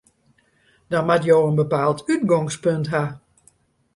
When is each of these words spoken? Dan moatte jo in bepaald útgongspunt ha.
Dan 0.91 1.05
moatte 1.05 1.27
jo 1.27 1.39
in 1.49 1.59
bepaald 1.63 1.99
útgongspunt 2.15 2.85
ha. 2.93 3.03